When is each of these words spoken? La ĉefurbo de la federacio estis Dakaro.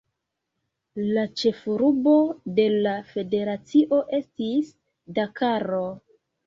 La 1.17 1.25
ĉefurbo 1.41 2.15
de 2.61 2.67
la 2.87 2.97
federacio 3.13 4.03
estis 4.23 4.77
Dakaro. 5.21 5.89